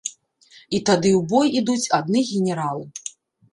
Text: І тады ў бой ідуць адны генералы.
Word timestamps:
І 0.77 0.79
тады 0.91 1.11
ў 1.19 1.21
бой 1.35 1.47
ідуць 1.61 1.91
адны 2.01 2.25
генералы. 2.33 2.85